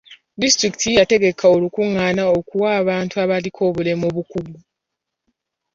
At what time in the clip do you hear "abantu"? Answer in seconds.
2.81-3.15